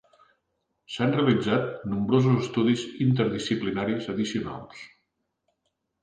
S'han 0.93 1.11
realitzat 1.17 1.83
nombrosos 1.91 2.39
estudis 2.45 2.85
interdisciplinaris 3.07 4.07
addicionals. 4.15 4.81